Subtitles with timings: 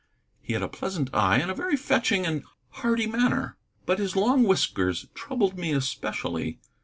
[0.41, 3.57] He had a pleasant eye and a very fetching and hearty manner.
[3.85, 6.59] But his long whiskers troubled me especially.